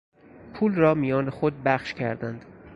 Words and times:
پول 0.53 0.75
را 0.75 0.93
میان 0.93 1.29
خود 1.29 1.63
بخش 1.63 1.93
کردند. 1.93 2.45